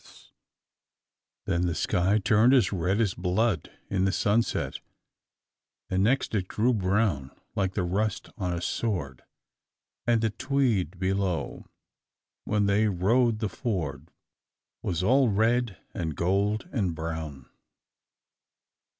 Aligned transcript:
[Illustration: 1.45 1.45
Page 1.45 1.49
240] 1.49 1.51
Then 1.51 1.67
the 1.67 1.75
sky 1.75 2.17
turned 2.27 2.53
as 2.55 2.73
red 2.73 2.99
as 2.99 3.13
blood, 3.13 3.71
in 3.87 4.05
the 4.05 4.11
sunset, 4.11 4.79
and 5.91 6.03
next 6.03 6.33
it 6.33 6.47
grew 6.47 6.73
brown, 6.73 7.29
like 7.55 7.73
the 7.75 7.83
rust 7.83 8.31
on 8.35 8.51
a 8.51 8.63
sword; 8.63 9.23
and 10.07 10.21
the 10.21 10.31
Tweed 10.31 10.97
below, 10.97 11.67
when 12.45 12.65
they 12.65 12.87
rode 12.87 13.37
the 13.37 13.47
ford, 13.47 14.09
was 14.81 15.03
all 15.03 15.29
red 15.29 15.77
and 15.93 16.15
gold 16.15 16.67
and 16.71 16.95
brown. 16.95 17.47